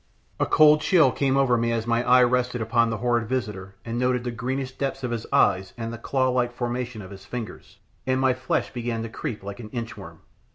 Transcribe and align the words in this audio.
A 0.39 0.47
cold 0.47 0.81
chill 0.81 1.11
came 1.11 1.37
over 1.37 1.57
me 1.59 1.71
as 1.71 1.85
my 1.85 2.03
eye 2.03 2.23
rested 2.23 2.59
upon 2.59 2.89
the 2.89 2.97
horrid 2.97 3.29
visitor 3.29 3.75
and 3.85 3.99
noted 3.99 4.23
the 4.23 4.31
greenish 4.31 4.71
depths 4.71 5.03
of 5.03 5.11
his 5.11 5.27
eyes 5.31 5.73
and 5.77 5.93
the 5.93 5.99
claw 5.99 6.27
like 6.29 6.51
formation 6.51 7.03
of 7.03 7.11
his 7.11 7.25
fingers, 7.25 7.77
and 8.07 8.19
my 8.19 8.33
flesh 8.33 8.73
began 8.73 9.03
to 9.03 9.09
creep 9.09 9.43
like 9.43 9.59
an 9.59 9.69
inch 9.69 9.95
worm. 9.95 10.21